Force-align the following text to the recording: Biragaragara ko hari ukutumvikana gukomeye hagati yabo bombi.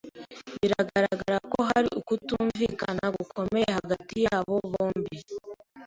Biragaragara 0.59 1.37
ko 1.51 1.59
hari 1.69 1.87
ukutumvikana 1.99 3.05
gukomeye 3.17 3.67
hagati 3.77 4.15
yabo 4.25 4.53
bombi. 4.71 5.17